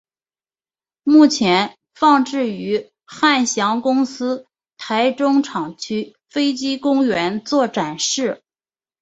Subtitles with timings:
[1.03, 8.41] 目前放置于汉翔公司台中厂区飞机公园做展示。